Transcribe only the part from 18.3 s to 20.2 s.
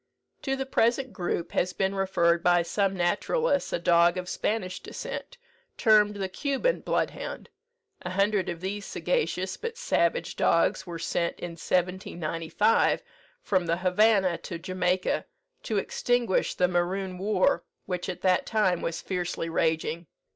time was fiercely raging.